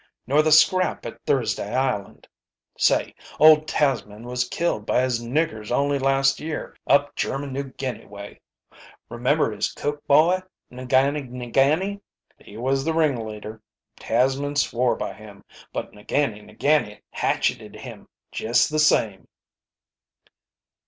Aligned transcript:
nor 0.25 0.41
the 0.41 0.51
scrap 0.51 1.05
at 1.05 1.23
Thursday 1.27 1.75
Island. 1.75 2.27
Say 2.75 3.13
old 3.39 3.67
Tasman 3.67 4.23
was 4.23 4.47
killed 4.49 4.83
by 4.83 5.01
his 5.03 5.23
niggers 5.23 5.69
only 5.69 5.99
last 5.99 6.39
year 6.39 6.75
up 6.87 7.15
German 7.15 7.53
New 7.53 7.65
Guinea 7.73 8.07
way. 8.07 8.39
Remember 9.09 9.51
his 9.51 9.71
cook 9.71 10.03
boy? 10.07 10.41
Ngani 10.71 11.29
Ngani? 11.29 12.01
He 12.39 12.57
was 12.57 12.83
the 12.83 12.95
ringleader. 12.95 13.61
Tasman 13.99 14.55
swore 14.55 14.95
by 14.95 15.13
him, 15.13 15.45
but 15.71 15.93
Ngani 15.93 16.41
Ngani 16.49 17.01
hatcheted 17.17 17.75
him 17.75 18.07
just 18.31 18.71
the 18.71 18.79
same." 18.79 19.27